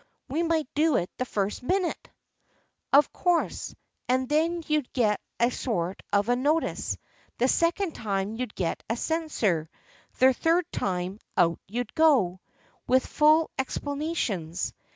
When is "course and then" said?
3.13-4.63